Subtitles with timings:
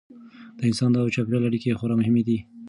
[0.57, 2.37] د انسان او چاپیریال اړیکې خورا مهمې دي.